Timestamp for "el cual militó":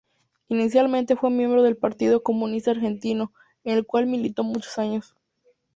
3.77-4.41